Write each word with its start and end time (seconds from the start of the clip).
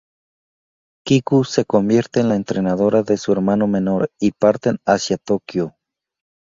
Kiku 1.05 1.43
se 1.43 1.63
convierte 1.63 2.21
en 2.21 2.29
la 2.29 2.35
entrenadora 2.35 3.03
de 3.03 3.17
su 3.17 3.33
hermano 3.33 3.67
menor 3.67 4.09
y 4.19 4.31
parten 4.31 4.79
hacia 4.83 5.17
Tokyo. 5.19 5.75